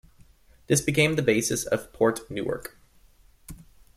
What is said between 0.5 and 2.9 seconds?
This became the basis of Port Newark.